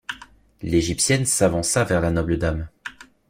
L’égyptienne 0.63 1.27
s’avança 1.27 1.83
vers 1.83 2.01
la 2.01 2.09
noble 2.09 2.39
dame. 2.39 2.69